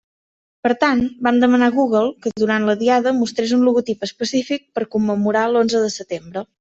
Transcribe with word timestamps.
Per 0.67 0.69
tant, 0.83 1.01
vam 1.27 1.41
demanar 1.43 1.67
a 1.71 1.73
Google 1.75 2.09
que 2.23 2.31
durant 2.43 2.65
la 2.69 2.75
Diada 2.79 3.13
mostrés 3.19 3.53
un 3.59 3.67
logotip 3.69 4.09
específic 4.09 4.65
per 4.79 4.89
commemorar 4.97 5.45
l'onze 5.53 5.85
de 5.89 5.93
setembre. 5.99 6.45